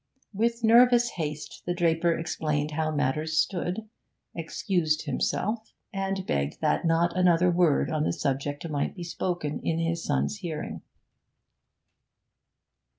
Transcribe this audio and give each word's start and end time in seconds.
With 0.33 0.63
nervous 0.63 1.09
haste 1.09 1.61
the 1.67 1.75
draper 1.75 2.11
explained 2.17 2.71
how 2.71 2.89
matters 2.89 3.37
stood, 3.37 3.87
excused 4.33 5.03
himself, 5.03 5.75
and 5.93 6.25
begged 6.25 6.59
that 6.59 6.85
not 6.85 7.15
another 7.15 7.51
word 7.51 7.91
on 7.91 8.03
the 8.03 8.11
subject 8.11 8.67
might 8.67 8.95
be 8.95 9.03
spoken 9.03 9.59
in 9.59 9.77
his 9.77 10.03
son's 10.03 10.37
hearing. 10.37 10.81